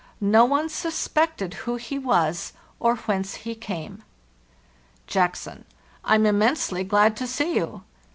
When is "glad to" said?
6.83-7.27